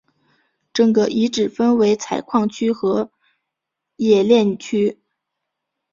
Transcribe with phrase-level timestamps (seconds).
[0.73, 3.11] 整个遗址分为采矿区和
[3.97, 4.99] 冶炼区。